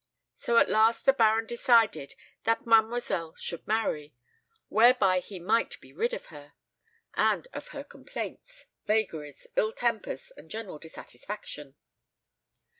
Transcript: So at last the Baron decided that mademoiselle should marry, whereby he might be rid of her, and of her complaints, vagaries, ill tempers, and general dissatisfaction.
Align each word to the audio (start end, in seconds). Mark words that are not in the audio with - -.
So 0.35 0.57
at 0.57 0.67
last 0.67 1.05
the 1.05 1.13
Baron 1.13 1.45
decided 1.45 2.15
that 2.43 2.65
mademoiselle 2.65 3.35
should 3.35 3.67
marry, 3.67 4.15
whereby 4.67 5.19
he 5.19 5.37
might 5.39 5.79
be 5.79 5.93
rid 5.93 6.11
of 6.15 6.25
her, 6.33 6.53
and 7.13 7.47
of 7.53 7.67
her 7.67 7.83
complaints, 7.83 8.65
vagaries, 8.87 9.45
ill 9.55 9.71
tempers, 9.71 10.31
and 10.35 10.49
general 10.49 10.79
dissatisfaction. 10.79 11.75